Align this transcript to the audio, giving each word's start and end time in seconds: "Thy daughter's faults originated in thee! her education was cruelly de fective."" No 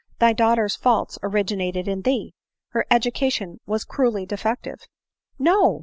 "Thy 0.19 0.33
daughter's 0.33 0.75
faults 0.75 1.19
originated 1.21 1.87
in 1.87 2.01
thee! 2.01 2.33
her 2.69 2.87
education 2.89 3.59
was 3.67 3.85
cruelly 3.85 4.25
de 4.25 4.35
fective."" 4.37 4.87
No 5.51 5.79